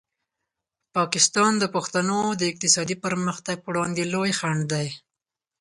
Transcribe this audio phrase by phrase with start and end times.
[0.95, 4.87] پاکستان د پښتنو د اقتصادي پرمختګ په وړاندې لوی خنډ دی.